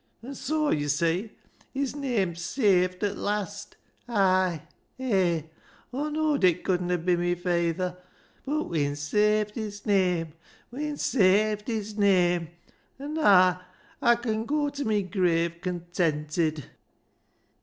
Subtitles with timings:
[0.23, 1.29] An' soa, yo' see,
[1.75, 3.75] his name's saved at last.
[4.07, 4.63] Hay,
[4.99, 5.43] Aw
[6.09, 7.97] know'd it couldna be mi fayther;
[8.43, 10.33] bud we'en saved his name!
[10.71, 12.49] We'en saved his name!
[12.97, 13.59] And naa
[14.01, 16.63] Aw con goa ta me grave contented."